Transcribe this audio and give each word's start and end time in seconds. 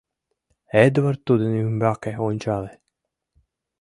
Эдвард 0.85 1.19
тудын 1.27 1.51
ӱмбаке 1.65 2.13
ончале. 2.27 2.71